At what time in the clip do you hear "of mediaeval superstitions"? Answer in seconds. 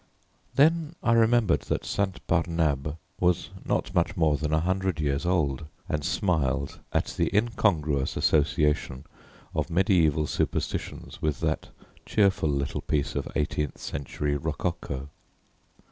9.53-11.21